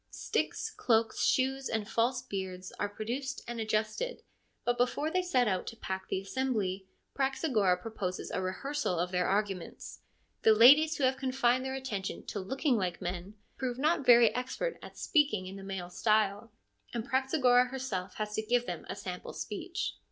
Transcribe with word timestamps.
Sticks, 0.09 0.71
cloaks, 0.71 1.23
shoes, 1.23 1.69
and 1.69 1.87
false 1.87 2.23
beards 2.23 2.71
are 2.79 2.89
produced 2.89 3.43
and 3.47 3.59
adjusted, 3.59 4.23
but 4.65 4.75
before 4.75 5.11
they 5.11 5.21
set 5.21 5.47
out 5.47 5.67
to 5.67 5.75
pack 5.75 6.07
the 6.09 6.19
assembly 6.21 6.87
Praxagora 7.13 7.79
proposes 7.79 8.31
a 8.31 8.41
rehearsal 8.41 8.97
of 8.97 9.11
their 9.11 9.27
arguments. 9.27 9.99
The 10.41 10.55
ladies 10.55 10.97
who 10.97 11.03
have 11.03 11.17
confined 11.17 11.63
their 11.63 11.75
attention 11.75 12.25
to 12.29 12.39
looking 12.39 12.77
like 12.77 12.99
men 12.99 13.35
prove 13.57 13.77
not 13.77 14.03
very 14.03 14.25
164 14.25 14.31
FEMINISM 14.31 14.31
IN 14.33 14.33
GREEK 14.33 14.33
LITERATURE 14.33 14.39
expert 14.39 14.79
at 14.81 14.97
speaking 14.97 15.45
in 15.45 15.55
the 15.57 15.63
male 15.63 15.89
style, 15.91 16.51
and 16.95 17.07
Praxagora 17.07 17.67
herself 17.69 18.15
has 18.15 18.33
to 18.33 18.41
give 18.41 18.65
them 18.65 18.87
a 18.89 18.95
sample 18.95 19.33
speech. 19.33 19.97